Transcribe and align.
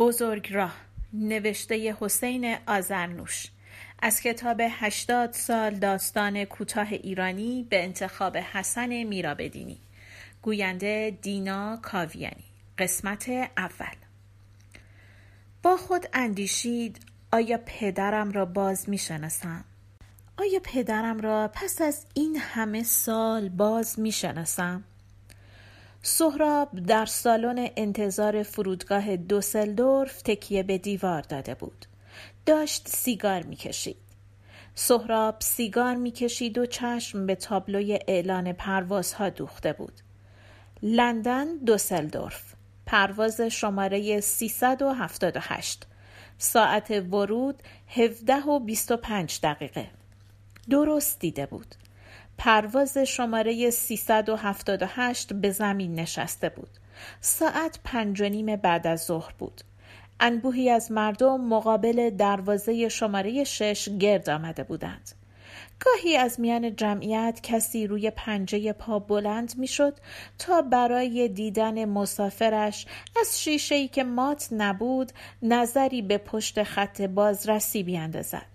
بزرگ 0.00 0.52
راه 0.52 0.76
نوشته 1.12 1.96
حسین 2.00 2.56
آزرنوش 2.66 3.46
از 4.02 4.20
کتاب 4.20 4.60
هشتاد 4.60 5.32
سال 5.32 5.74
داستان 5.74 6.44
کوتاه 6.44 6.92
ایرانی 6.92 7.66
به 7.70 7.84
انتخاب 7.84 8.36
حسن 8.36 9.02
میرابدینی. 9.02 9.78
گوینده 10.42 11.18
دینا 11.22 11.78
کاویانی. 11.82 12.44
قسمت 12.78 13.28
اول. 13.56 13.96
با 15.62 15.76
خود 15.76 16.06
اندیشید 16.12 17.00
آیا 17.32 17.58
پدرم 17.66 18.32
را 18.32 18.44
باز 18.44 18.88
می‌شناسم؟ 18.88 19.64
آیا 20.38 20.60
پدرم 20.64 21.20
را 21.20 21.50
پس 21.54 21.82
از 21.82 22.06
این 22.14 22.36
همه 22.36 22.82
سال 22.82 23.48
باز 23.48 24.00
می‌شناسم؟ 24.00 24.84
سهراب 26.02 26.80
در 26.86 27.06
سالن 27.06 27.68
انتظار 27.76 28.42
فرودگاه 28.42 29.16
دوسلدورف 29.16 30.22
تکیه 30.22 30.62
به 30.62 30.78
دیوار 30.78 31.22
داده 31.22 31.54
بود. 31.54 31.86
داشت 32.46 32.88
سیگار 32.88 33.42
می‌کشید. 33.42 33.96
سهراب 34.74 35.36
سیگار 35.40 35.94
می‌کشید 35.94 36.58
و 36.58 36.66
چشم 36.66 37.26
به 37.26 37.34
تابلوی 37.34 37.98
اعلان 38.08 38.52
پروازها 38.52 39.28
دوخته 39.28 39.72
بود. 39.72 39.92
لندن 40.82 41.56
دوسلدورف. 41.56 42.54
پرواز 42.86 43.40
شماره 43.40 44.20
378 44.20 45.86
ساعت 46.38 46.90
ورود 46.90 47.62
17 47.88 48.34
و 48.34 48.58
25 48.58 49.40
دقیقه. 49.42 49.90
درست 50.70 51.20
دیده 51.20 51.46
بود. 51.46 51.74
پرواز 52.42 52.98
شماره 52.98 53.70
378 53.70 55.32
به 55.32 55.50
زمین 55.50 55.94
نشسته 55.94 56.48
بود. 56.48 56.68
ساعت 57.20 57.78
پنج 57.84 58.20
و 58.20 58.28
نیم 58.28 58.56
بعد 58.56 58.86
از 58.86 59.04
ظهر 59.04 59.32
بود. 59.38 59.60
انبوهی 60.20 60.70
از 60.70 60.92
مردم 60.92 61.40
مقابل 61.40 62.10
دروازه 62.10 62.88
شماره 62.88 63.44
شش 63.44 63.88
گرد 63.88 64.30
آمده 64.30 64.62
بودند. 64.62 65.10
گاهی 65.80 66.16
از 66.16 66.40
میان 66.40 66.76
جمعیت 66.76 67.40
کسی 67.42 67.86
روی 67.86 68.10
پنجه 68.10 68.72
پا 68.72 68.98
بلند 68.98 69.54
می‌شد 69.58 69.98
تا 70.38 70.62
برای 70.62 71.28
دیدن 71.28 71.84
مسافرش 71.84 72.86
از 73.20 73.42
شیشه‌ای 73.42 73.88
که 73.88 74.04
مات 74.04 74.48
نبود 74.52 75.12
نظری 75.42 76.02
به 76.02 76.18
پشت 76.18 76.62
خط 76.62 77.00
بازرسی 77.00 77.82
بیاندازد. 77.82 78.49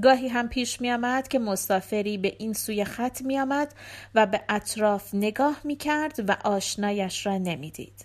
گاهی 0.00 0.28
هم 0.28 0.48
پیش 0.48 0.80
می 0.80 0.92
آمد 0.92 1.28
که 1.28 1.38
مسافری 1.38 2.18
به 2.18 2.36
این 2.38 2.52
سوی 2.52 2.84
خط 2.84 3.22
می 3.22 3.38
آمد 3.38 3.74
و 4.14 4.26
به 4.26 4.40
اطراف 4.48 5.14
نگاه 5.14 5.60
می 5.64 5.76
کرد 5.76 6.30
و 6.30 6.36
آشنایش 6.44 7.26
را 7.26 7.38
نمی 7.38 7.70
دید. 7.70 8.04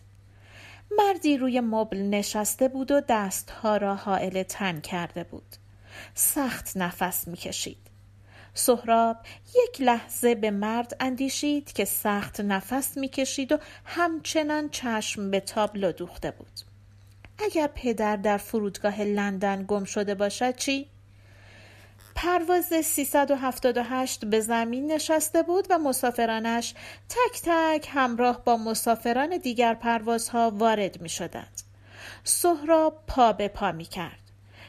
مردی 0.97 1.37
روی 1.37 1.59
مبل 1.59 1.97
نشسته 1.97 2.67
بود 2.67 2.91
و 2.91 3.01
دستها 3.09 3.77
را 3.77 3.95
حائل 3.95 4.43
تن 4.43 4.79
کرده 4.79 5.23
بود. 5.23 5.55
سخت 6.13 6.77
نفس 6.77 7.27
می 7.27 7.37
کشید. 7.37 7.77
سهراب 8.53 9.17
یک 9.55 9.81
لحظه 9.81 10.35
به 10.35 10.51
مرد 10.51 10.95
اندیشید 10.99 11.73
که 11.73 11.85
سخت 11.85 12.41
نفس 12.41 12.97
می 12.97 13.07
کشید 13.07 13.51
و 13.51 13.57
همچنان 13.85 14.69
چشم 14.69 15.31
به 15.31 15.39
تابلو 15.39 15.91
دوخته 15.91 16.31
بود. 16.31 16.61
اگر 17.39 17.67
پدر 17.75 18.15
در 18.15 18.37
فرودگاه 18.37 19.01
لندن 19.01 19.65
گم 19.67 19.83
شده 19.83 20.15
باشد 20.15 20.55
چی؟ 20.55 20.89
پرواز 22.17 22.65
378 22.65 24.25
به 24.25 24.39
زمین 24.39 24.91
نشسته 24.91 25.43
بود 25.43 25.67
و 25.69 25.77
مسافرانش 25.77 26.73
تک 27.09 27.41
تک 27.43 27.89
همراه 27.91 28.43
با 28.43 28.57
مسافران 28.57 29.37
دیگر 29.37 29.73
پروازها 29.73 30.51
وارد 30.55 31.01
می 31.01 31.09
شدند. 31.09 31.61
سهراب 32.23 33.03
پا 33.07 33.33
به 33.33 33.47
پا 33.47 33.71
می 33.71 33.85
کرد. 33.85 34.19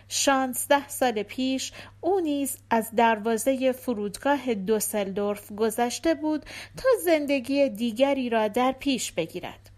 شانزده 0.08 0.88
سال 0.88 1.22
پیش 1.22 1.72
او 2.00 2.20
نیز 2.20 2.56
از 2.70 2.90
دروازه 2.96 3.72
فرودگاه 3.72 4.54
دوسلدورف 4.54 5.52
گذشته 5.52 6.14
بود 6.14 6.44
تا 6.76 6.88
زندگی 7.04 7.68
دیگری 7.68 8.30
را 8.30 8.48
در 8.48 8.72
پیش 8.72 9.12
بگیرد. 9.12 9.70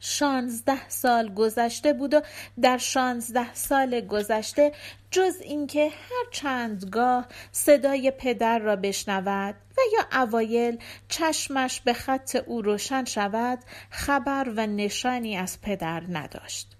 شانزده 0.00 0.88
سال 0.88 1.34
گذشته 1.34 1.92
بود 1.92 2.14
و 2.14 2.20
در 2.60 2.78
شانزده 2.78 3.54
سال 3.54 4.00
گذشته 4.00 4.72
جز 5.10 5.34
اینکه 5.40 5.88
هر 5.88 6.30
چندگاه 6.32 7.26
صدای 7.52 8.10
پدر 8.10 8.58
را 8.58 8.76
بشنود 8.76 9.54
و 9.54 9.80
یا 9.92 10.22
اوایل 10.22 10.78
چشمش 11.08 11.80
به 11.80 11.92
خط 11.92 12.36
او 12.46 12.62
روشن 12.62 13.04
شود 13.04 13.58
خبر 13.90 14.52
و 14.56 14.66
نشانی 14.66 15.36
از 15.36 15.60
پدر 15.60 16.02
نداشت. 16.08 16.79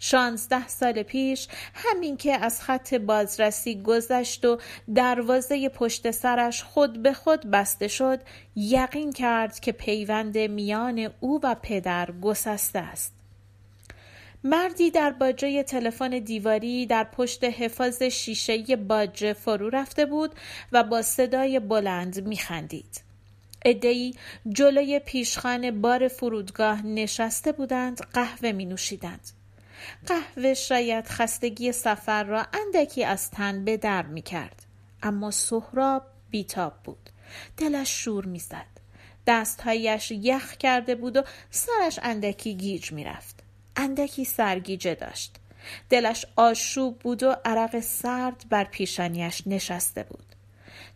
شانزده 0.00 0.68
سال 0.68 1.02
پیش 1.02 1.48
همین 1.74 2.16
که 2.16 2.32
از 2.32 2.62
خط 2.62 2.94
بازرسی 2.94 3.82
گذشت 3.82 4.44
و 4.44 4.58
دروازه 4.94 5.68
پشت 5.68 6.10
سرش 6.10 6.62
خود 6.62 7.02
به 7.02 7.12
خود 7.12 7.50
بسته 7.50 7.88
شد 7.88 8.20
یقین 8.56 9.12
کرد 9.12 9.60
که 9.60 9.72
پیوند 9.72 10.38
میان 10.38 11.10
او 11.20 11.40
و 11.42 11.56
پدر 11.62 12.10
گسسته 12.22 12.78
است 12.78 13.20
مردی 14.44 14.90
در 14.90 15.10
باجه 15.10 15.62
تلفن 15.62 16.18
دیواری 16.18 16.86
در 16.86 17.04
پشت 17.04 17.44
حفاظ 17.44 18.02
شیشه 18.02 18.76
باجه 18.76 19.32
فرو 19.32 19.68
رفته 19.68 20.06
بود 20.06 20.34
و 20.72 20.82
با 20.82 21.02
صدای 21.02 21.60
بلند 21.60 22.26
میخندید. 22.26 23.00
ادهی 23.64 24.14
جلوی 24.48 24.98
پیشخان 24.98 25.80
بار 25.80 26.08
فرودگاه 26.08 26.86
نشسته 26.86 27.52
بودند 27.52 28.00
قهوه 28.12 28.52
می 28.52 28.64
نوشیدند. 28.64 29.39
قهوه 30.06 30.54
شاید 30.54 31.08
خستگی 31.08 31.72
سفر 31.72 32.24
را 32.24 32.46
اندکی 32.52 33.04
از 33.04 33.30
تن 33.30 33.64
به 33.64 33.76
در 33.76 34.02
می 34.02 34.22
کرد. 34.22 34.62
اما 35.02 35.30
سهراب 35.30 36.02
بیتاب 36.30 36.72
بود. 36.84 37.10
دلش 37.56 38.04
شور 38.04 38.24
می 38.24 38.38
زد. 38.38 38.80
دستهایش 39.26 40.10
یخ 40.10 40.56
کرده 40.56 40.94
بود 40.94 41.16
و 41.16 41.22
سرش 41.50 41.98
اندکی 42.02 42.54
گیج 42.54 42.92
می 42.92 43.04
رفت. 43.04 43.40
اندکی 43.76 44.24
سرگیجه 44.24 44.94
داشت. 44.94 45.36
دلش 45.90 46.26
آشوب 46.36 46.98
بود 46.98 47.22
و 47.22 47.36
عرق 47.44 47.80
سرد 47.80 48.44
بر 48.50 48.64
پیشانیش 48.64 49.42
نشسته 49.46 50.02
بود. 50.02 50.26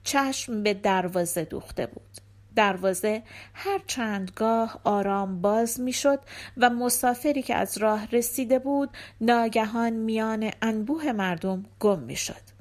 چشم 0.05 0.63
به 0.63 0.75
دروازه 0.75 1.45
دوخته 1.45 1.87
بود. 1.87 2.24
دروازه 2.57 3.23
هر 3.55 3.81
چندگاه 3.87 4.81
آرام 4.85 5.41
باز 5.41 5.81
می‌شد 5.81 6.21
و 6.57 6.71
مسافری 6.71 7.43
که 7.43 7.55
از 7.55 7.79
راه 7.79 8.07
رسیده 8.13 8.59
بود 8.59 8.91
ناگهان 9.21 9.93
میان 9.93 10.51
انبوه 10.63 11.13
مردم 11.13 11.65
گم 11.81 11.99
می‌شد. 11.99 12.55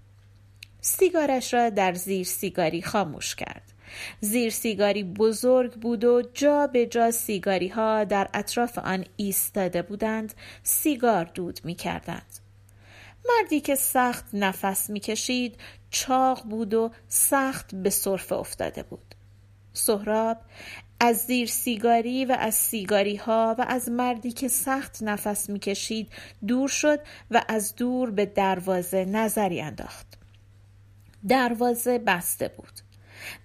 سیگارش 0.81 1.54
را 1.54 1.70
در 1.70 1.94
زیر 1.94 2.26
سیگاری 2.26 2.81
خاموش 2.81 3.36
کرد. 3.36 3.74
زیر 4.20 4.50
سیگاری 4.50 5.04
بزرگ 5.04 5.74
بود 5.74 6.04
و 6.04 6.22
جا 6.34 6.68
به 6.68 6.86
جا 6.86 7.12
سیگاری 7.12 7.68
ها 7.68 8.04
در 8.04 8.30
اطراف 8.34 8.80
آن 8.80 9.06
ایستاده 9.16 9.81
بودند 9.81 10.34
سیگار 10.64 11.24
دود 11.24 11.60
می 11.64 11.75
کردند. 11.75 12.40
مردی 13.30 13.62
که 13.62 13.75
سخت 13.75 14.25
نفس 14.34 14.90
می 14.90 15.00
کشید 15.00 15.56
چاق 15.90 16.44
بود 16.44 16.74
و 16.74 16.92
سخت 17.08 17.75
به 17.75 17.90
صرف 17.90 18.31
افتاده 18.31 18.84
بود. 18.84 19.16
سهراب 19.74 20.38
از 21.00 21.18
زیر 21.18 21.48
سیگاری 21.48 22.26
و 22.26 22.38
از 22.40 22.56
سیگاری 22.56 23.16
ها 23.16 23.56
و 23.60 23.66
از 23.68 23.90
مردی 23.90 24.32
که 24.32 24.48
سخت 24.48 25.04
نفس 25.04 25.50
می‌کشید 25.50 26.10
دور 26.48 26.70
شد 26.70 27.00
و 27.32 27.46
از 27.48 27.76
دور 27.76 28.12
به 28.12 28.26
دروازه 28.26 29.06
نظری 29.06 29.62
انداخت. 29.62 30.08
دروازه 31.28 32.00
بسته 32.00 32.48
بود. 32.48 32.80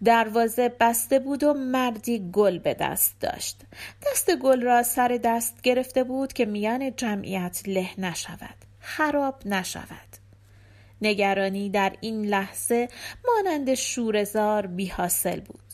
دروازه 0.05 0.69
بسته 0.81 1.19
بود 1.19 1.45
و 1.45 1.55
مردی 1.55 2.31
گل 2.33 2.59
به 2.59 2.75
دست 2.75 3.21
داشت. 3.21 3.61
دست 4.07 4.37
گل 4.37 4.63
را 4.63 4.83
سر 4.83 5.21
دست 5.25 5.63
گرفته 5.63 6.05
بود 6.05 6.33
که 6.33 6.47
میان 6.47 6.97
جمعیت 6.97 7.63
له 7.67 8.01
نشود. 8.01 8.65
خراب 8.81 9.47
نشود. 9.47 10.09
نگرانی 11.03 11.71
در 11.71 11.97
این 12.01 12.27
لحظه 12.27 12.89
مانند 13.27 13.75
شورزار 13.75 14.67
بی 14.67 14.87
حاصل 14.87 15.41
بود. 15.41 15.68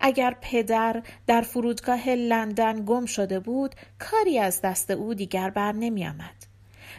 اگر 0.00 0.36
پدر 0.40 1.02
در 1.26 1.40
فرودگاه 1.40 2.08
لندن 2.08 2.84
گم 2.84 3.06
شده 3.06 3.40
بود 3.40 3.74
کاری 3.98 4.38
از 4.38 4.60
دست 4.60 4.90
او 4.90 5.14
دیگر 5.14 5.50
بر 5.50 5.72
نمی 5.72 6.06
آمد. 6.06 6.46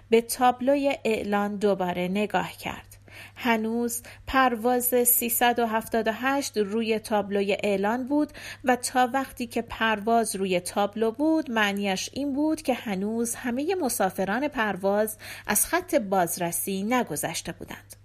به 0.10 0.22
تابلوی 0.22 0.98
اعلان 1.04 1.56
دوباره 1.56 2.08
نگاه 2.08 2.52
کرد. 2.52 2.98
هنوز 3.36 4.02
پرواز 4.28 4.86
378 5.08 6.58
روی 6.58 7.00
تابلوی 7.00 7.58
اعلان 7.64 8.08
بود 8.08 8.34
و 8.64 8.76
تا 8.76 9.10
وقتی 9.14 9.48
که 9.48 9.62
پرواز 9.62 10.36
روی 10.36 10.60
تابلو 10.60 11.12
بود 11.12 11.52
معنیش 11.52 12.10
این 12.14 12.34
بود 12.34 12.62
که 12.62 12.74
هنوز 12.74 13.36
همه 13.36 13.76
مسافران 13.76 14.48
پرواز 14.48 15.18
از 15.48 15.66
خط 15.66 15.96
بازرسی 15.96 16.84
نگذشته 16.84 17.52
بودند. 17.52 18.03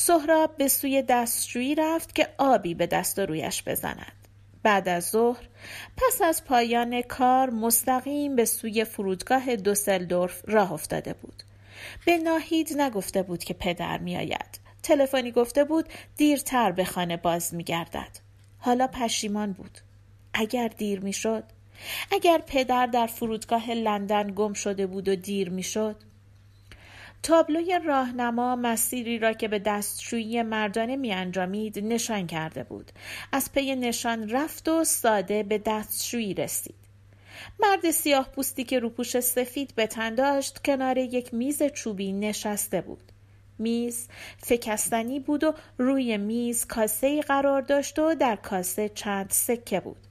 سهراب 0.00 0.56
به 0.56 0.68
سوی 0.68 1.02
دستشویی 1.02 1.74
رفت 1.74 2.14
که 2.14 2.28
آبی 2.38 2.74
به 2.74 2.86
دست 2.86 3.18
و 3.18 3.26
رویش 3.26 3.62
بزند. 3.62 4.28
بعد 4.62 4.88
از 4.88 5.04
ظهر 5.04 5.48
پس 5.96 6.22
از 6.22 6.44
پایان 6.44 7.02
کار 7.02 7.50
مستقیم 7.50 8.36
به 8.36 8.44
سوی 8.44 8.84
فرودگاه 8.84 9.56
دوسلدورف 9.56 10.42
راه 10.46 10.72
افتاده 10.72 11.12
بود. 11.12 11.42
به 12.06 12.18
ناهید 12.18 12.80
نگفته 12.80 13.22
بود 13.22 13.44
که 13.44 13.54
پدر 13.54 13.98
میآید. 13.98 14.60
تلفنی 14.82 15.32
گفته 15.32 15.64
بود 15.64 15.88
دیرتر 16.16 16.72
به 16.72 16.84
خانه 16.84 17.16
باز 17.16 17.54
میگردد. 17.54 18.18
حالا 18.58 18.86
پشیمان 18.86 19.52
بود. 19.52 19.78
اگر 20.34 20.68
دیر 20.68 21.00
می‌شد 21.00 21.44
اگر 22.12 22.42
پدر 22.46 22.86
در 22.86 23.06
فرودگاه 23.06 23.70
لندن 23.70 24.32
گم 24.36 24.52
شده 24.52 24.86
بود 24.86 25.08
و 25.08 25.16
دیر 25.16 25.50
می‌شد 25.50 25.96
تابلوی 27.22 27.80
راهنما 27.84 28.56
مسیری 28.56 29.18
را 29.18 29.32
که 29.32 29.48
به 29.48 29.58
دستشویی 29.58 30.42
مردانه 30.42 30.96
می 30.96 31.12
انجامید 31.12 31.78
نشان 31.78 32.26
کرده 32.26 32.62
بود. 32.62 32.92
از 33.32 33.52
پی 33.52 33.76
نشان 33.76 34.28
رفت 34.28 34.68
و 34.68 34.84
ساده 34.84 35.42
به 35.42 35.58
دستشویی 35.58 36.34
رسید. 36.34 36.74
مرد 37.60 37.90
سیاه 37.90 38.28
پوستی 38.28 38.64
که 38.64 38.78
روپوش 38.78 39.20
سفید 39.20 39.72
به 39.74 39.86
تن 39.86 40.14
داشت 40.14 40.62
کنار 40.64 40.98
یک 40.98 41.34
میز 41.34 41.62
چوبی 41.62 42.12
نشسته 42.12 42.80
بود. 42.80 43.12
میز 43.58 44.08
فکستنی 44.38 45.20
بود 45.20 45.44
و 45.44 45.54
روی 45.78 46.16
میز 46.16 46.66
کاسه 46.66 47.20
قرار 47.20 47.62
داشت 47.62 47.98
و 47.98 48.14
در 48.14 48.36
کاسه 48.36 48.88
چند 48.88 49.30
سکه 49.30 49.80
بود. 49.80 50.09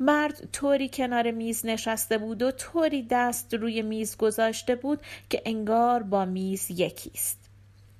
مرد 0.00 0.48
طوری 0.52 0.88
کنار 0.88 1.30
میز 1.30 1.66
نشسته 1.66 2.18
بود 2.18 2.42
و 2.42 2.50
طوری 2.50 3.06
دست 3.10 3.54
روی 3.54 3.82
میز 3.82 4.16
گذاشته 4.16 4.74
بود 4.74 5.00
که 5.30 5.42
انگار 5.46 6.02
با 6.02 6.24
میز 6.24 6.66
یکیست. 6.70 7.38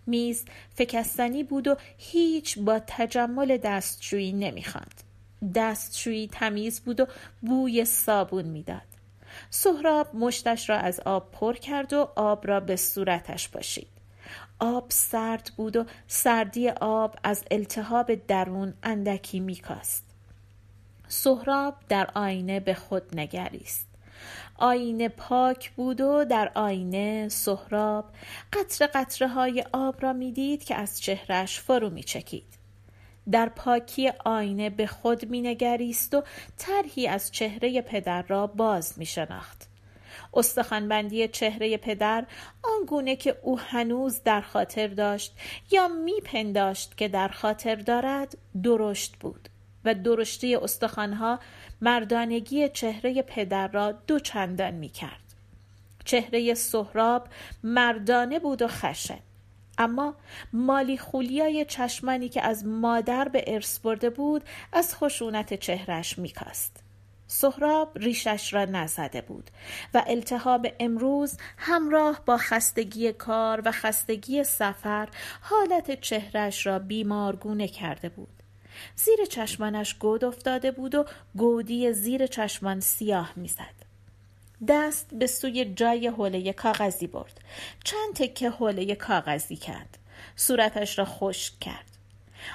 میز 0.07 0.45
فکستنی 0.75 1.43
بود 1.43 1.69
و 1.69 1.77
هیچ 1.99 2.59
با 2.59 2.81
تجمل 2.87 3.57
دستشویی 3.57 4.33
نمی‌خواند. 4.33 5.03
دستشویی 5.55 6.29
تمیز 6.33 6.81
بود 6.81 7.01
و 7.01 7.07
بوی 7.43 7.85
صابون 7.85 8.45
می‌داد. 8.45 8.83
سهراب 9.51 10.17
مشتش 10.17 10.71
را 10.71 10.79
از 10.79 11.01
آب 11.01 11.31
پر 11.33 11.55
کرد 11.55 11.93
و 11.93 12.09
آب 12.17 12.47
را 12.47 12.61
به 12.61 12.77
صورتش 12.77 13.49
پاشید. 13.49 13.89
آب 14.59 14.87
سرد 14.89 15.51
بود 15.57 15.77
و 15.77 15.85
سردی 16.07 16.69
آب 16.69 17.17
از 17.25 17.45
التهاب 17.51 18.15
درون 18.15 18.75
اندکی 18.83 19.41
میکاست. 19.41 20.08
سهراب 21.09 21.75
در 21.89 22.11
آینه 22.15 22.61
به 22.61 22.75
خود 22.75 23.19
نگریست 23.19 23.89
آینه 24.59 25.09
پاک 25.09 25.71
بود 25.71 26.01
و 26.01 26.25
در 26.25 26.53
آینه 26.55 27.29
سهراب 27.29 28.05
قطر 28.53 28.87
قطره 28.87 29.29
های 29.29 29.65
آب 29.73 30.03
را 30.03 30.13
می‌دید 30.13 30.65
که 30.65 30.75
از 30.75 31.01
چهرش 31.01 31.61
فرو 31.61 31.91
می 31.91 32.03
چکید. 32.03 32.59
در 33.31 33.49
پاکی 33.49 34.09
آینه 34.25 34.71
به 34.71 34.87
خود 34.87 35.31
مینگریست 35.31 36.15
و 36.15 36.23
طرحی 36.57 37.07
از 37.07 37.31
چهره 37.31 37.83
پدر 37.83 38.23
را 38.23 38.47
باز 38.47 38.99
می 38.99 39.07
شناخت. 39.07 39.69
استخوانبندی 40.35 41.29
چهره 41.29 41.77
پدر 41.77 42.27
آنگونه 42.63 43.17
که 43.17 43.37
او 43.43 43.59
هنوز 43.59 44.23
در 44.23 44.41
خاطر 44.41 44.87
داشت 44.87 45.37
یا 45.71 45.89
میپنداشت 45.89 46.97
که 46.97 47.09
در 47.09 47.29
خاطر 47.29 47.75
دارد 47.75 48.39
درشت 48.63 49.17
بود 49.17 49.49
و 49.89 49.95
درشتی 49.95 50.57
استخوانها 50.57 51.39
مردانگی 51.81 52.69
چهره 52.69 53.23
پدر 53.23 53.69
را 53.69 53.93
دو 53.93 54.19
چندان 54.19 54.75
می 54.75 54.89
کرد. 54.89 55.35
چهره 56.05 56.55
سهراب 56.55 57.29
مردانه 57.63 58.39
بود 58.39 58.63
و 58.63 58.69
خشن. 58.69 59.19
اما 59.79 60.15
مالی 60.53 60.99
خولیای 60.99 61.65
چشمانی 61.65 62.29
که 62.29 62.43
از 62.43 62.67
مادر 62.67 63.29
به 63.29 63.45
ارث 63.47 63.79
برده 63.79 64.11
بود 64.11 64.45
از 64.73 64.95
خشونت 64.95 65.55
چهرش 65.55 66.19
میکاست. 66.19 66.83
سهراب 67.27 67.99
ریشش 67.99 68.55
را 68.55 68.65
نزده 68.65 69.21
بود 69.21 69.51
و 69.95 70.05
التهاب 70.07 70.67
امروز 70.81 71.37
همراه 71.57 72.21
با 72.27 72.37
خستگی 72.37 73.13
کار 73.13 73.63
و 73.65 73.73
خستگی 73.73 74.45
سفر 74.45 75.09
حالت 75.41 76.01
چهرش 76.01 76.67
را 76.67 76.79
بیمارگونه 76.79 77.69
کرده 77.69 78.09
بود. 78.09 78.38
زیر 78.97 79.25
چشمانش 79.25 79.95
گود 79.95 80.25
افتاده 80.25 80.71
بود 80.71 80.95
و 80.95 81.05
گودی 81.37 81.93
زیر 81.93 82.27
چشمان 82.27 82.81
سیاه 82.81 83.33
می‌زد. 83.37 83.79
دست 84.69 85.15
به 85.15 85.27
سوی 85.27 85.65
جای 85.65 86.09
حوله 86.09 86.53
کاغذی 86.53 87.07
برد. 87.07 87.41
چند 87.85 88.15
تکه 88.15 88.51
حوله 88.51 88.95
کاغذی 88.95 89.57
کرد. 89.57 89.99
صورتش 90.37 90.99
را 90.99 91.05
خشک 91.05 91.59
کرد. 91.61 91.85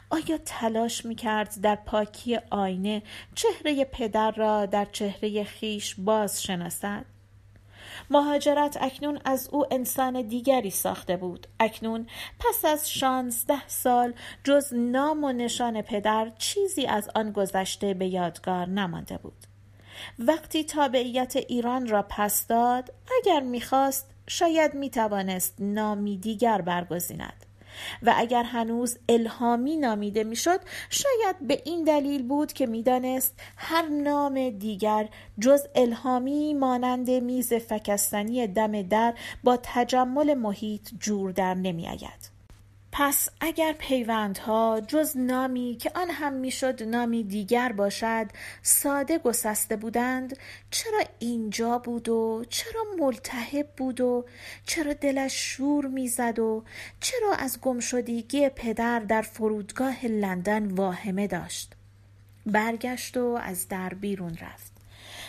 آیا 0.10 0.38
تلاش 0.46 1.06
می 1.06 1.16
کرد 1.16 1.62
در 1.62 1.76
پاکی 1.76 2.40
آینه 2.50 3.04
چهره 3.36 3.86
پدر 3.86 4.32
را 4.32 4.66
در 4.66 4.86
چهره 4.86 5.44
خیش 5.44 5.96
باز 5.98 6.44
شناسد؟ 6.44 7.06
مهاجرت 8.10 8.78
اکنون 8.82 9.20
از 9.26 9.50
او 9.52 9.74
انسان 9.74 10.22
دیگری 10.22 10.70
ساخته 10.70 11.18
بود. 11.18 11.48
اکنون 11.60 12.08
پس 12.40 12.66
از 12.66 12.92
شانزده 12.92 13.68
سال 13.68 14.14
جز 14.44 14.74
نام 14.74 15.24
و 15.24 15.32
نشان 15.32 15.82
پدر 15.82 16.32
چیزی 16.38 16.86
از 16.86 17.10
آن 17.16 17.32
گذشته 17.32 17.94
به 17.94 18.08
یادگار 18.08 18.68
نمانده 18.68 19.18
بود. 19.18 19.48
وقتی 20.20 20.64
تابعیت 20.64 21.36
ایران 21.36 21.88
را 21.88 22.06
پس 22.10 22.48
داد 22.48 22.94
اگر 23.20 23.40
می‌خواست 23.40 24.10
شاید 24.28 24.74
می‌توانست 24.74 25.56
نامی 25.60 26.18
دیگر 26.18 26.62
برگزیند. 26.62 27.46
و 28.04 28.14
اگر 28.18 28.44
هنوز 28.44 28.98
الهامی 29.10 29.78
نامیده 29.78 30.24
می‌شد 30.24 30.60
شاید 30.90 31.48
به 31.48 31.62
این 31.66 31.84
دلیل 31.84 32.24
بود 32.24 32.54
که 32.54 32.66
می‌دانست 32.66 33.40
هر 33.58 33.88
نام 33.88 34.50
دیگر 34.50 35.10
جز 35.40 35.62
الهامی 35.76 36.54
مانند 36.54 37.10
میز 37.10 37.54
فکستنی 37.54 38.48
دم 38.48 38.82
در 38.82 39.14
با 39.44 39.58
تجمل 39.64 40.34
محیط 40.34 40.90
جور 41.00 41.32
در 41.32 41.54
نمیآید. 41.54 42.33
پس 42.96 43.30
اگر 43.42 43.74
پیوندها 43.74 44.82
جز 44.88 45.18
نامی 45.18 45.78
که 45.82 45.92
آن 45.96 46.10
هم 46.10 46.34
می‌شد 46.34 46.84
نامی 46.84 47.24
دیگر 47.24 47.72
باشد 47.72 48.28
ساده 48.62 49.18
گسسته 49.18 49.76
بودند 49.76 50.38
چرا 50.72 51.00
اینجا 51.20 51.78
بود 51.78 52.10
و 52.10 52.46
چرا 52.50 52.84
ملتهب 53.00 53.70
بود 53.78 54.02
و 54.02 54.26
چرا 54.66 54.94
دلش 54.94 55.34
شور 55.34 55.86
می‌زد 55.86 56.40
و 56.40 56.64
چرا 57.00 57.34
از 57.34 57.62
گمشدگی 57.62 58.50
پدر 58.50 59.00
در 59.00 59.22
فرودگاه 59.22 60.06
لندن 60.06 60.68
واهمه 60.68 61.28
داشت؟ 61.28 61.74
برگشت 62.46 63.18
و 63.18 63.40
از 63.44 63.68
در 63.68 63.90
بیرون 63.90 64.38
رفت. 64.42 64.72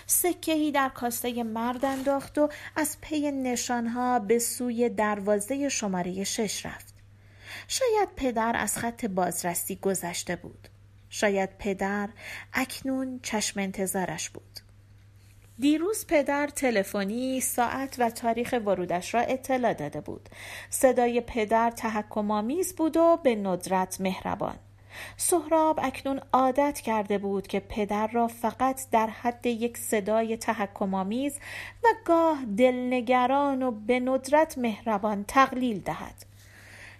سکهی 0.07 0.73
در 0.73 0.89
کاسته 0.89 1.43
مرد 1.43 1.85
انداخت 1.85 2.39
و 2.39 2.49
از 2.77 2.97
پی 3.01 3.33
نشانها 3.33 4.19
به 4.19 4.39
سوی 4.39 4.89
دروازه 4.89 5.69
شماره 5.69 6.25
شش 6.25 6.67
رفت. 6.67 6.94
شاید 7.69 8.09
پدر 8.17 8.53
از 8.57 8.79
خط 8.79 9.05
بازرسی 9.05 9.77
گذشته 9.77 10.37
بود. 10.37 10.69
شاید 11.09 11.51
پدر 11.59 12.09
اکنون 12.53 13.21
چشم 13.23 13.61
انتظارش 13.61 14.31
بود. 14.31 14.61
دیروز 15.59 16.07
پدر 16.07 16.47
تلفنی 16.47 17.41
ساعت 17.41 17.97
و 17.99 18.11
تاریخ 18.11 18.55
ورودش 18.67 19.15
را 19.15 19.21
اطلاع 19.21 19.75
داده 19.75 20.01
بود. 20.01 20.29
صدای 20.71 21.21
پدر 21.21 21.71
تحکمآمیز 21.71 22.75
بود 22.75 22.97
و 22.97 23.19
به 23.23 23.37
ندرت 23.37 24.01
مهربان. 24.01 24.57
سهراب 25.17 25.81
اکنون 25.83 26.21
عادت 26.33 26.81
کرده 26.81 27.19
بود 27.19 27.47
که 27.47 27.61
پدر 27.61 28.07
را 28.07 28.29
فقط 28.29 28.91
در 28.91 29.07
حد 29.07 29.47
یک 29.47 29.79
صدای 29.79 30.37
تحکمآمیز 30.37 31.39
و 31.85 31.87
گاه 32.05 32.45
دلنگران 32.57 33.63
و 33.63 33.71
به 33.71 34.01
ندرت 34.01 34.59
مهربان 34.59 35.25
تقلیل 35.29 35.81
دهد. 35.81 36.34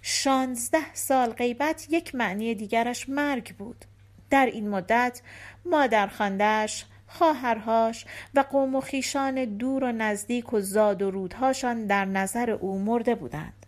شانزده 0.07 0.93
سال 0.93 1.29
غیبت 1.29 1.87
یک 1.89 2.15
معنی 2.15 2.55
دیگرش 2.55 3.09
مرگ 3.09 3.55
بود. 3.55 3.85
در 4.29 4.45
این 4.45 4.69
مدت 4.69 5.21
مادر 5.65 6.07
خاندش 6.07 6.85
خواهرهاش 7.07 8.05
و 8.35 8.39
قوم 8.39 8.75
و 8.75 8.81
خیشان 8.81 9.45
دور 9.45 9.83
و 9.83 9.91
نزدیک 9.91 10.53
و 10.53 10.59
زاد 10.59 11.01
و 11.01 11.11
رودهاشان 11.11 11.85
در 11.85 12.05
نظر 12.05 12.49
او 12.49 12.79
مرده 12.79 13.15
بودند. 13.15 13.65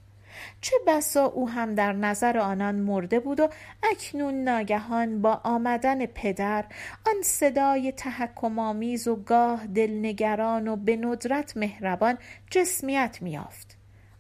چه 0.61 0.75
بسا 0.87 1.25
او 1.25 1.49
هم 1.49 1.75
در 1.75 1.93
نظر 1.93 2.37
آنان 2.37 2.75
مرده 2.75 3.19
بود 3.19 3.39
و 3.39 3.49
اکنون 3.91 4.43
ناگهان 4.43 5.21
با 5.21 5.41
آمدن 5.43 6.05
پدر 6.05 6.65
آن 7.07 7.21
صدای 7.23 7.91
تحکمآمیز 7.91 9.07
و 9.07 9.15
گاه 9.15 9.67
دلنگران 9.67 10.67
و 10.67 10.75
به 10.75 10.95
ندرت 10.95 11.57
مهربان 11.57 12.17
جسمیت 12.51 13.17
میافت 13.21 13.76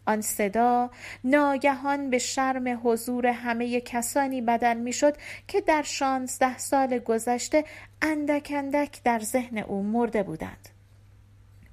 آن 0.07 0.21
صدا 0.21 0.89
ناگهان 1.23 2.09
به 2.09 2.17
شرم 2.17 2.81
حضور 2.83 3.27
همه 3.27 3.81
کسانی 3.81 4.41
بدل 4.41 4.77
می‌شد 4.77 5.17
که 5.47 5.61
در 5.61 5.83
شانزده 5.83 6.57
سال 6.57 6.99
گذشته 6.99 7.63
اندک 8.01 8.51
اندک 8.55 9.03
در 9.03 9.19
ذهن 9.19 9.57
او 9.57 9.83
مرده 9.83 10.23
بودند. 10.23 10.69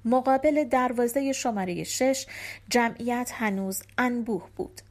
مقابل 0.05 0.63
دروازه 0.63 1.33
شماره 1.33 1.83
شش 1.83 2.25
جمعیت 2.69 3.31
هنوز 3.33 3.83
انبوه 3.97 4.49
بود. 4.55 4.81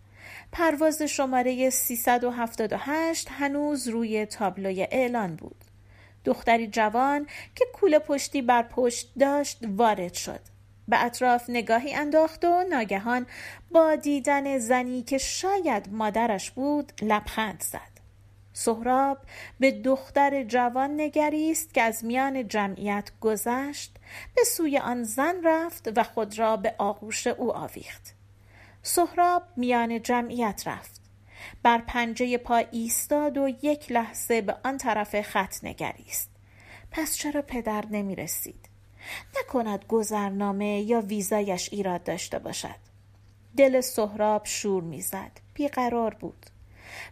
پرواز 0.53 1.03
شماره 1.03 1.71
378 1.71 3.29
هنوز 3.31 3.89
روی 3.89 4.27
تابلوی 4.27 4.83
اعلان 4.91 5.37
بود. 5.37 5.57
دختری 6.25 6.67
جوان 6.67 7.27
که 7.55 7.65
کوله 7.73 7.99
پشتی 7.99 8.43
بر 8.43 8.63
پشت 8.63 9.13
داشت 9.19 9.59
وارد 9.63 10.15
شد. 10.15 10.53
به 10.88 11.05
اطراف 11.05 11.45
نگاهی 11.49 11.95
انداخت 11.95 12.45
و 12.45 12.64
ناگهان 12.71 13.26
با 13.71 13.95
دیدن 13.95 14.59
زنی 14.59 15.03
که 15.03 15.19
شاید 15.19 15.93
مادرش 15.93 16.50
بود 16.50 16.93
لبخند 17.03 17.62
زد. 17.62 17.95
سهراب 18.53 19.19
به 19.61 19.71
دختر 19.71 20.43
جوان 20.43 21.00
نگریست 21.00 21.75
که 21.75 21.83
از 21.83 22.05
میان 22.05 22.49
جمعیت 22.49 23.11
گذشت 23.21 23.97
به 24.37 24.45
سوی 24.45 24.79
آن 24.79 25.05
زن 25.05 25.35
رفت 25.45 25.99
و 25.99 26.03
خود 26.03 26.38
را 26.38 26.57
به 26.57 26.75
آغوش 26.79 27.26
او 27.26 27.57
آویخت. 27.57 28.14
سهراب 28.83 29.43
میان 29.57 30.03
جمعیت 30.03 30.62
رفت. 30.67 31.00
بر 31.62 31.79
پنجه 31.79 32.38
پا 32.38 32.57
ایستاد 32.57 33.38
و 33.38 33.49
یک 33.62 33.93
لحظه 33.93 34.41
به 34.41 34.57
آن 34.64 34.79
طرف 34.79 35.21
خط 35.21 35.64
نگریست. 35.64 36.31
پس 36.91 37.17
چرا 37.17 37.43
پدر 37.43 37.85
نمی 37.91 38.17
رسید؟ 38.17 38.74
نکند 39.38 39.84
گذرنامه 39.88 40.80
یا 40.80 41.00
ویزایش 41.00 41.68
ایراد 41.73 42.02
داشته 42.02 42.38
باشد. 42.38 42.84
دل 43.56 43.80
سهراب 43.80 44.42
شور 44.44 44.82
می‌زد. 44.82 45.30
بیقرار 45.54 46.14
بود. 46.14 46.46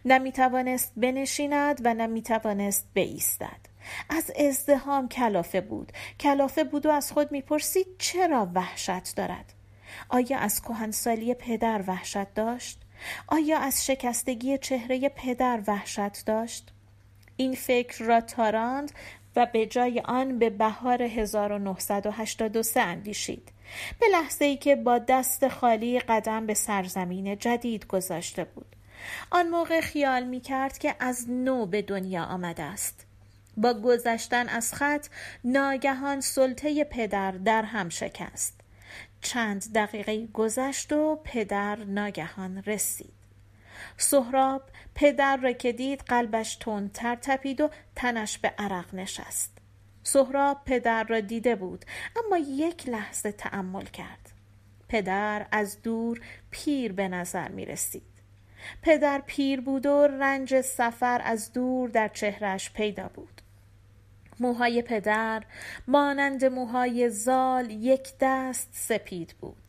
نه 0.05 0.31
توانست 0.31 0.93
بنشیند 0.97 1.81
و 1.83 1.93
نه 1.93 2.21
توانست 2.21 2.87
بایستد 2.95 3.59
از 4.09 4.31
ازدهام 4.31 5.09
کلافه 5.09 5.61
بود. 5.61 5.91
کلافه 6.19 6.63
بود 6.63 6.85
و 6.85 6.91
از 6.91 7.11
خود 7.11 7.31
می‌پرسید 7.31 7.87
چرا 7.97 8.51
وحشت 8.53 9.15
دارد؟ 9.15 9.53
آیا 10.09 10.37
از 10.37 10.61
کهنسالی 10.61 11.33
پدر 11.33 11.83
وحشت 11.87 12.33
داشت؟ 12.33 12.79
آیا 13.27 13.57
از 13.59 13.85
شکستگی 13.85 14.57
چهره 14.57 15.09
پدر 15.09 15.61
وحشت 15.67 16.25
داشت؟ 16.25 16.71
این 17.37 17.55
فکر 17.55 18.03
را 18.03 18.21
تاراند 18.21 18.91
و 19.35 19.45
به 19.45 19.65
جای 19.65 19.99
آن 20.05 20.39
به 20.39 20.49
بهار 20.49 21.01
1983 21.01 22.81
اندیشید. 22.81 23.49
به 23.99 24.05
لحظه 24.11 24.45
ای 24.45 24.57
که 24.57 24.75
با 24.75 24.97
دست 24.97 25.47
خالی 25.47 25.99
قدم 25.99 26.45
به 26.45 26.53
سرزمین 26.53 27.37
جدید 27.37 27.87
گذاشته 27.87 28.43
بود. 28.43 28.75
آن 29.31 29.49
موقع 29.49 29.81
خیال 29.81 30.23
می 30.23 30.39
کرد 30.39 30.77
که 30.77 30.95
از 30.99 31.29
نو 31.29 31.65
به 31.65 31.81
دنیا 31.81 32.23
آمده 32.23 32.63
است. 32.63 33.05
با 33.57 33.73
گذشتن 33.73 34.49
از 34.49 34.73
خط 34.73 35.07
ناگهان 35.43 36.21
سلطه 36.21 36.83
پدر 36.83 37.31
در 37.31 37.63
هم 37.63 37.89
شکست. 37.89 38.59
چند 39.21 39.73
دقیقه 39.73 40.27
گذشت 40.27 40.93
و 40.93 41.19
پدر 41.23 41.75
ناگهان 41.75 42.63
رسید. 42.63 43.22
سهراب 43.97 44.61
پدر 44.95 45.37
را 45.37 45.51
که 45.51 45.71
دید 45.71 46.01
قلبش 46.01 46.55
تندتر 46.55 47.15
تپید 47.15 47.61
و 47.61 47.69
تنش 47.95 48.37
به 48.37 48.53
عرق 48.57 48.95
نشست. 48.95 49.57
سهراب 50.03 50.61
پدر 50.65 51.03
را 51.03 51.19
دیده 51.19 51.55
بود 51.55 51.85
اما 52.25 52.37
یک 52.37 52.89
لحظه 52.89 53.31
تأمل 53.31 53.85
کرد. 53.85 54.29
پدر 54.89 55.45
از 55.51 55.81
دور 55.81 56.21
پیر 56.51 56.93
به 56.93 57.07
نظر 57.07 57.47
می 57.47 57.65
رسید. 57.65 58.13
پدر 58.81 59.21
پیر 59.27 59.61
بود 59.61 59.85
و 59.85 60.07
رنج 60.07 60.61
سفر 60.61 61.21
از 61.23 61.53
دور 61.53 61.89
در 61.89 62.07
چهرش 62.07 62.73
پیدا 62.73 63.07
بود. 63.07 63.41
موهای 64.39 64.81
پدر 64.81 65.43
مانند 65.87 66.45
موهای 66.45 67.09
زال 67.09 67.69
یک 67.71 68.13
دست 68.19 68.69
سپید 68.71 69.35
بود. 69.41 69.62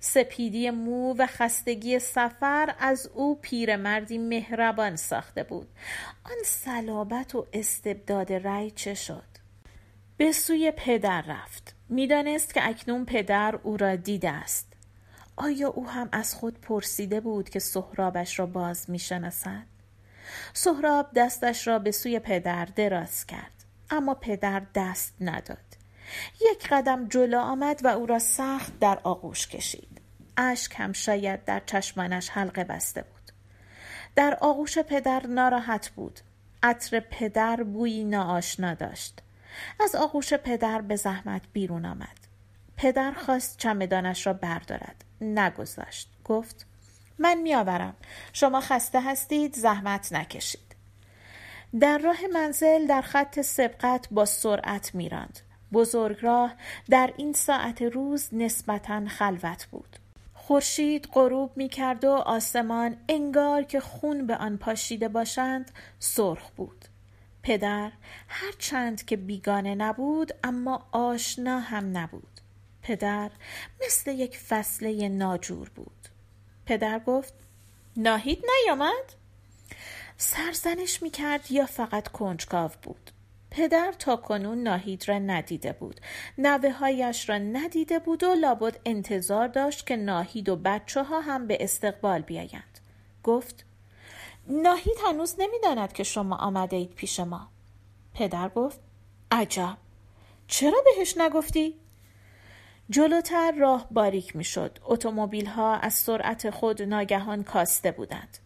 سپیدی 0.00 0.70
مو 0.70 1.14
و 1.18 1.26
خستگی 1.26 1.98
سفر 1.98 2.74
از 2.78 3.10
او 3.14 3.38
پیرمردی 3.40 4.18
مهربان 4.18 4.96
ساخته 4.96 5.42
بود. 5.42 5.68
آن 6.24 6.36
صلابت 6.44 7.34
و 7.34 7.46
استبداد 7.52 8.32
رأی 8.32 8.70
چه 8.70 8.94
شد؟ 8.94 9.36
به 10.16 10.32
سوی 10.32 10.72
پدر 10.76 11.22
رفت. 11.22 11.74
می‌دانست 11.88 12.54
که 12.54 12.68
اکنون 12.68 13.04
پدر 13.04 13.56
او 13.62 13.76
را 13.76 13.96
دیده 13.96 14.30
است. 14.30 14.72
آیا 15.36 15.68
او 15.68 15.88
هم 15.88 16.08
از 16.12 16.34
خود 16.34 16.60
پرسیده 16.60 17.20
بود 17.20 17.48
که 17.48 17.58
سهرابش 17.58 18.38
را 18.38 18.46
باز 18.46 18.90
می‌شناسد؟ 18.90 19.66
سهراب 20.52 21.10
دستش 21.14 21.66
را 21.66 21.78
به 21.78 21.90
سوی 21.90 22.18
پدر 22.18 22.64
دراز 22.64 23.26
کرد 23.26 23.64
اما 23.90 24.14
پدر 24.14 24.62
دست 24.74 25.14
نداد. 25.20 25.65
یک 26.40 26.68
قدم 26.68 27.08
جلو 27.08 27.38
آمد 27.38 27.80
و 27.84 27.88
او 27.88 28.06
را 28.06 28.18
سخت 28.18 28.78
در 28.78 28.98
آغوش 29.04 29.48
کشید. 29.48 30.00
اشک 30.36 30.74
هم 30.76 30.92
شاید 30.92 31.44
در 31.44 31.62
چشمانش 31.66 32.30
حلقه 32.30 32.64
بسته 32.64 33.02
بود. 33.02 33.32
در 34.16 34.38
آغوش 34.40 34.78
پدر 34.78 35.26
ناراحت 35.26 35.88
بود. 35.88 36.20
عطر 36.62 37.00
پدر 37.00 37.62
بویی 37.62 38.04
ناآشنا 38.04 38.74
داشت. 38.74 39.22
از 39.80 39.94
آغوش 39.94 40.34
پدر 40.34 40.80
به 40.80 40.96
زحمت 40.96 41.42
بیرون 41.52 41.84
آمد. 41.84 42.18
پدر 42.76 43.12
خواست 43.12 43.58
چمدانش 43.58 44.26
را 44.26 44.32
بردارد. 44.32 45.04
نگذاشت. 45.20 46.10
گفت 46.24 46.66
من 47.18 47.34
میآورم 47.34 47.96
شما 48.32 48.60
خسته 48.60 49.00
هستید 49.00 49.54
زحمت 49.54 50.12
نکشید. 50.12 50.76
در 51.80 51.98
راه 51.98 52.26
منزل 52.32 52.86
در 52.86 53.02
خط 53.02 53.40
سبقت 53.40 54.08
با 54.10 54.24
سرعت 54.24 54.94
میراند. 54.94 55.40
بزرگراه 55.76 56.54
در 56.90 57.12
این 57.16 57.32
ساعت 57.32 57.82
روز 57.82 58.28
نسبتا 58.32 59.06
خلوت 59.06 59.66
بود. 59.70 59.96
خورشید 60.34 61.08
غروب 61.12 61.56
می 61.56 61.68
کرد 61.68 62.04
و 62.04 62.10
آسمان 62.10 62.96
انگار 63.08 63.62
که 63.62 63.80
خون 63.80 64.26
به 64.26 64.36
آن 64.36 64.56
پاشیده 64.56 65.08
باشند 65.08 65.70
سرخ 65.98 66.50
بود. 66.50 66.84
پدر 67.42 67.92
هر 68.28 68.52
چند 68.58 69.04
که 69.04 69.16
بیگانه 69.16 69.74
نبود 69.74 70.32
اما 70.44 70.86
آشنا 70.92 71.60
هم 71.60 71.98
نبود. 71.98 72.40
پدر 72.82 73.30
مثل 73.86 74.10
یک 74.10 74.38
فصله 74.38 75.08
ناجور 75.08 75.68
بود. 75.68 76.08
پدر 76.66 76.98
گفت 76.98 77.34
ناهید 77.96 78.44
نیامد؟ 78.62 79.14
سرزنش 80.16 81.02
می 81.02 81.10
کرد 81.10 81.50
یا 81.50 81.66
فقط 81.66 82.08
کنجکاو 82.08 82.70
بود؟ 82.82 83.10
پدر 83.56 83.92
تا 83.98 84.16
کنون 84.16 84.62
ناهید 84.62 85.08
را 85.08 85.18
ندیده 85.18 85.72
بود 85.72 86.00
نوه 86.38 86.72
هایش 86.72 87.28
را 87.28 87.38
ندیده 87.38 87.98
بود 87.98 88.24
و 88.24 88.34
لابد 88.34 88.80
انتظار 88.84 89.48
داشت 89.48 89.86
که 89.86 89.96
ناهید 89.96 90.48
و 90.48 90.56
بچه 90.56 91.02
ها 91.02 91.20
هم 91.20 91.46
به 91.46 91.58
استقبال 91.60 92.22
بیایند 92.22 92.80
گفت 93.22 93.64
ناهید 94.48 94.96
هنوز 95.06 95.34
نمی‌داند 95.38 95.92
که 95.92 96.02
شما 96.02 96.36
آمده 96.36 96.76
اید 96.76 96.94
پیش 96.94 97.20
ما 97.20 97.48
پدر 98.14 98.48
گفت 98.48 98.80
عجب 99.30 99.76
چرا 100.46 100.78
بهش 100.84 101.16
نگفتی؟ 101.16 101.74
جلوتر 102.90 103.52
راه 103.52 103.86
باریک 103.90 104.36
می‌شد. 104.36 104.78
اتومبیل 104.84 105.46
ها 105.46 105.74
از 105.76 105.94
سرعت 105.94 106.50
خود 106.50 106.82
ناگهان 106.82 107.42
کاسته 107.42 107.90
بودند. 107.90 108.38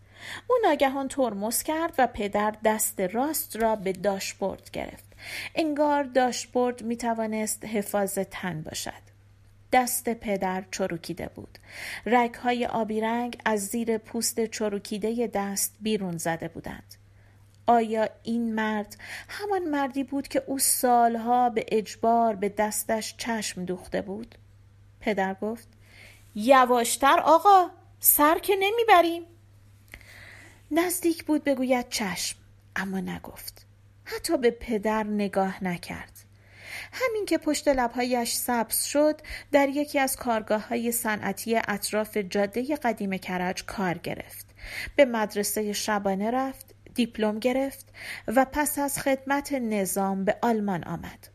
او 0.47 0.57
ناگهان 0.65 1.09
ترمز 1.09 1.63
کرد 1.63 1.95
و 1.99 2.07
پدر 2.07 2.55
دست 2.65 3.01
راست 3.01 3.57
را 3.57 3.77
به 3.77 3.93
داشبورد 3.93 4.71
گرفت. 4.71 5.13
انگار 5.55 6.03
داشبورد 6.05 6.83
می 6.83 6.97
توانست 6.97 7.65
حفاظ 7.65 8.19
تن 8.19 8.63
باشد. 8.63 9.11
دست 9.73 10.09
پدر 10.09 10.65
چروکیده 10.71 11.31
بود. 11.35 11.59
رگهای 12.07 12.67
آبی 12.67 13.01
رنگ 13.01 13.39
از 13.45 13.67
زیر 13.67 13.99
پوست 13.99 14.47
چروکیده 14.47 15.27
دست 15.27 15.77
بیرون 15.81 16.17
زده 16.17 16.49
بودند. 16.49 16.95
آیا 17.67 18.09
این 18.23 18.55
مرد 18.55 18.97
همان 19.29 19.69
مردی 19.69 20.05
بود 20.05 20.29
که 20.29 20.43
او 20.47 20.59
سالها 20.59 21.51
به 21.51 21.65
اجبار 21.69 22.35
به 22.35 22.49
دستش 22.49 23.15
چشم 23.19 23.65
دوخته 23.65 24.03
بود؟ 24.03 24.35
پدر 25.01 25.35
گفت 25.35 25.69
یواشتر 26.35 27.21
آقا 27.21 27.71
سر 28.01 28.39
که 28.39 28.57
نمی‌بریم. 28.61 29.23
نزدیک 30.71 31.25
بود 31.25 31.45
بگوید 31.45 31.89
چشم 31.89 32.39
اما 32.77 33.01
نگفت. 33.01 33.67
حتی 34.05 34.39
به 34.39 34.51
پدر 34.51 35.05
نگاه 35.05 35.65
نکرد. 35.65 36.13
همین 36.93 37.27
که 37.27 37.39
پشت 37.39 37.69
لبهایش 37.69 38.33
سبز 38.33 38.83
شد 38.85 39.21
در 39.53 39.69
یکی 39.69 39.99
از 39.99 40.17
کارگاه 40.17 40.69
های 40.69 40.93
صنعتی 40.93 41.61
اطراف 41.69 42.17
جاده 42.17 42.77
قدیم 42.77 43.17
کرج 43.17 43.65
کار 43.65 43.99
گرفت. 43.99 44.47
به 44.97 45.05
مدرسه 45.05 45.73
شبانه 45.73 46.31
رفت 46.31 46.75
دیپلم 46.95 47.39
گرفت 47.39 47.87
و 48.27 48.47
پس 48.53 48.79
از 48.79 48.99
خدمت 48.99 49.53
نظام 49.53 50.25
به 50.25 50.37
آلمان 50.43 50.85
آمد. 50.85 51.29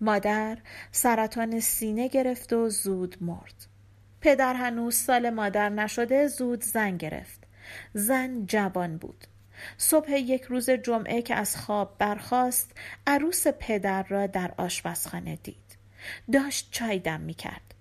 مادر 0.00 0.58
سرطان 0.92 1.60
سینه 1.60 2.08
گرفت 2.08 2.52
و 2.52 2.68
زود 2.68 3.16
مرد. 3.20 3.66
پدر 4.20 4.54
هنوز 4.54 4.94
سال 4.94 5.30
مادر 5.30 5.68
نشده 5.68 6.26
زود 6.26 6.64
زن 6.64 6.96
گرفت. 6.96 7.41
زن 7.94 8.46
جوان 8.46 8.96
بود. 8.96 9.26
صبح 9.78 10.10
یک 10.10 10.42
روز 10.42 10.70
جمعه 10.70 11.22
که 11.22 11.34
از 11.34 11.56
خواب 11.56 11.98
برخاست 11.98 12.70
عروس 13.06 13.46
پدر 13.46 14.02
را 14.02 14.26
در 14.26 14.54
آشپزخانه 14.56 15.36
دید. 15.42 15.56
داشت 16.32 16.68
چای 16.70 16.98
دم 16.98 17.20
می 17.20 17.34
کرد 17.34 17.74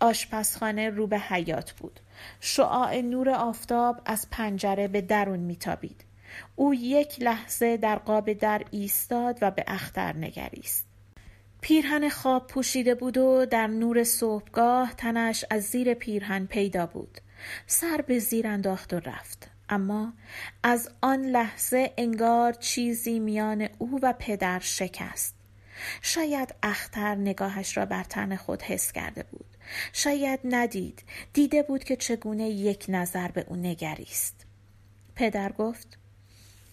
آشپزخانه 0.00 0.90
رو 0.90 1.06
به 1.06 1.18
حیات 1.18 1.72
بود. 1.72 2.00
شعاع 2.40 3.00
نور 3.00 3.30
آفتاب 3.30 4.00
از 4.04 4.26
پنجره 4.30 4.88
به 4.88 5.00
درون 5.00 5.38
میتابید. 5.38 6.04
او 6.56 6.74
یک 6.74 7.22
لحظه 7.22 7.76
در 7.76 7.96
قاب 7.96 8.32
در 8.32 8.62
ایستاد 8.70 9.38
و 9.40 9.50
به 9.50 9.64
اختر 9.66 10.16
نگریست. 10.16 10.86
پیرهن 11.60 12.08
خواب 12.08 12.46
پوشیده 12.46 12.94
بود 12.94 13.16
و 13.18 13.46
در 13.46 13.66
نور 13.66 14.04
صبحگاه 14.04 14.94
تنش 14.94 15.44
از 15.50 15.62
زیر 15.62 15.94
پیرهن 15.94 16.46
پیدا 16.46 16.86
بود. 16.86 17.18
سر 17.66 18.00
به 18.06 18.18
زیر 18.18 18.46
انداخت 18.46 18.92
و 18.92 18.98
رفت. 18.98 19.50
اما 19.68 20.12
از 20.62 20.90
آن 21.00 21.22
لحظه 21.22 21.92
انگار 21.98 22.52
چیزی 22.52 23.18
میان 23.18 23.68
او 23.78 23.98
و 24.02 24.14
پدر 24.18 24.58
شکست. 24.58 25.34
شاید 26.02 26.54
اختر 26.62 27.14
نگاهش 27.14 27.76
را 27.76 27.86
بر 27.86 28.04
تن 28.04 28.36
خود 28.36 28.62
حس 28.62 28.92
کرده 28.92 29.22
بود. 29.22 29.46
شاید 29.92 30.40
ندید. 30.44 31.02
دیده 31.32 31.62
بود 31.62 31.84
که 31.84 31.96
چگونه 31.96 32.48
یک 32.48 32.84
نظر 32.88 33.28
به 33.28 33.44
او 33.48 33.56
نگریست. 33.56 34.46
پدر 35.16 35.52
گفت 35.52 35.98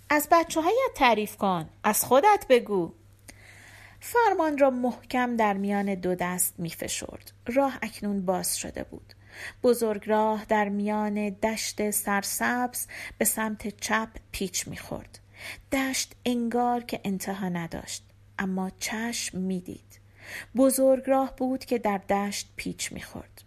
از 0.09 0.27
بچه 0.31 0.61
هایت 0.61 0.93
تعریف 0.95 1.37
کن. 1.37 1.69
از 1.83 2.05
خودت 2.05 2.45
بگو. 2.49 2.93
فرمان 3.99 4.57
را 4.57 4.69
محکم 4.69 5.35
در 5.35 5.53
میان 5.53 5.95
دو 5.95 6.15
دست 6.15 6.53
می 6.57 6.69
فشرد. 6.69 7.31
راه 7.45 7.79
اکنون 7.81 8.25
باز 8.25 8.57
شده 8.57 8.83
بود. 8.83 9.14
بزرگ 9.63 10.03
راه 10.09 10.45
در 10.45 10.69
میان 10.69 11.29
دشت 11.29 11.91
سرسبز 11.91 12.87
به 13.17 13.25
سمت 13.25 13.79
چپ 13.81 14.09
پیچ 14.31 14.67
می‌خورد 14.67 15.19
دشت 15.71 16.15
انگار 16.25 16.83
که 16.83 16.99
انتها 17.03 17.49
نداشت 17.49 18.03
اما 18.39 18.71
چشم 18.79 19.37
می‌دید 19.37 19.99
بزرگ 20.55 21.03
راه 21.07 21.35
بود 21.35 21.65
که 21.65 21.77
در 21.77 21.97
دشت 21.97 22.49
پیچ 22.55 22.91
می‌خورد 22.91 23.41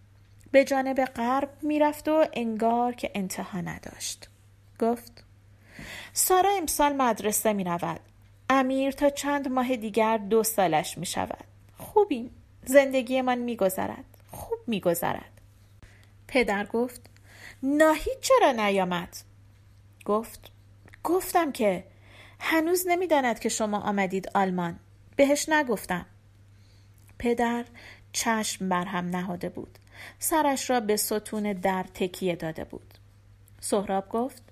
به 0.50 0.64
جانب 0.64 1.04
غرب 1.04 1.50
می‌رفت 1.62 2.09
و 2.09 2.26
انگار 2.33 2.95
که 2.95 3.11
انتها 3.14 3.61
نداشت 3.61 4.28
گفت 4.78 5.25
سارا 6.12 6.50
امسال 6.50 6.92
مدرسه 6.92 7.52
می 7.52 7.64
رود. 7.64 8.00
امیر 8.50 8.90
تا 8.90 9.11
چند 9.11 9.49
ماه 9.49 9.76
دیگر 9.76 10.16
دو 10.18 10.42
سالش 10.42 10.99
می 10.99 11.07
شود. 11.07 11.45
خوبیم. 11.78 12.30
زندگیمان 12.64 13.38
می 13.38 13.57
گذرد. 13.57 14.04
خوب 14.30 14.59
می 14.66 14.80
گذرد. 14.80 15.38
پدر 16.28 16.66
گفت 16.66 17.00
ناهید 17.62 18.20
چرا 18.20 18.52
نیامد؟ 18.52 19.16
گفت 20.04 20.50
گفتم 21.04 21.52
که 21.52 21.85
هنوز 22.40 22.85
نمی‌داند 22.87 23.38
که 23.38 23.49
شما 23.49 23.80
آمدید 23.80 24.30
آلمان 24.35 24.78
بهش 25.16 25.49
نگفتم. 25.49 26.06
پدر 27.18 27.64
چشم 28.12 28.68
بر 28.68 28.85
هم 28.85 29.06
نهاده 29.06 29.49
بود 29.49 29.78
سرش 30.18 30.70
را 30.70 30.80
به 30.80 30.97
ستون 30.97 31.52
در 31.52 31.82
تکیه 31.94 32.37
داده 32.37 32.64
بود. 32.64 32.94
سهراب 33.61 34.08
گفت 34.08 34.42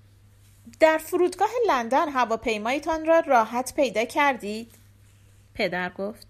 در 0.79 0.97
فرودگاه 0.97 1.49
لندن 1.67 2.09
هواپیمایتان 2.09 3.05
را 3.05 3.19
راحت 3.19 3.73
پیدا 3.75 4.05
کردید؟ 4.05 4.71
پدر 5.53 5.89
گفت 5.89 6.27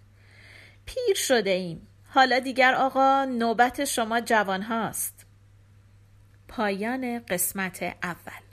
پیر 0.86 1.16
شده 1.16 1.50
ایم. 1.50 1.88
حالا 2.10 2.40
دیگر 2.40 2.74
آقا 2.76 3.26
نوبت 3.26 3.86
شما 3.86 4.22
جوان 4.22 4.62
هاست. 4.62 5.17
پایان 6.48 7.20
قسمت 7.20 7.84
اول. 8.04 8.48